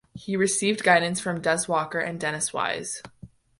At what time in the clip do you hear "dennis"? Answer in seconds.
2.19-2.51